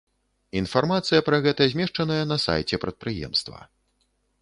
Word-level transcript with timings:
Інфармацыя 0.61 1.19
пра 1.27 1.37
гэта 1.45 1.69
змешчаная 1.75 2.19
на 2.33 2.37
сайце 2.47 2.75
прадпрыемства. 2.87 3.59